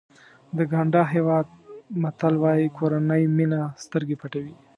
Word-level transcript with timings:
د 0.57 0.59
ګاڼډا 0.71 1.03
هېواد 1.13 1.47
متل 2.01 2.33
وایي 2.43 2.67
کورنۍ 2.77 3.23
مینه 3.35 3.61
سترګې 3.83 4.15
پټوي. 4.21 4.53